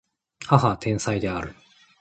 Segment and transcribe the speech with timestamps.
[0.47, 1.53] 母は天才である